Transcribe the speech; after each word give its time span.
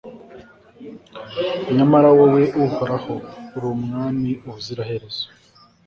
nyamara 1.75 2.09
wowe, 2.17 2.43
uhoraho, 2.63 3.13
uri 3.55 3.65
umwami 3.75 4.31
ubuziraherezo 4.47 5.25